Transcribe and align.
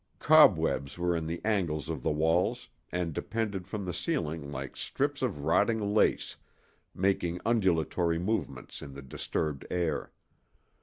Cobwebs 0.17 0.97
were 0.97 1.15
in 1.15 1.27
the 1.27 1.39
angles 1.45 1.87
of 1.87 2.01
the 2.01 2.09
walls 2.09 2.69
and 2.91 3.13
depended 3.13 3.67
from 3.67 3.85
the 3.85 3.93
ceiling 3.93 4.51
like 4.51 4.75
strips 4.75 5.21
of 5.21 5.43
rotting 5.43 5.93
lace, 5.93 6.37
making 6.95 7.39
undulatory 7.45 8.17
movements 8.17 8.81
in 8.81 8.95
the 8.95 9.03
disturbed 9.03 9.63
air. 9.69 10.11